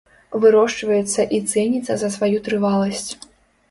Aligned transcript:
Вырошчваецца 0.45 1.27
і 1.39 1.43
цэніцца 1.53 1.93
за 2.05 2.13
сваю 2.19 2.37
трываласць. 2.49 3.11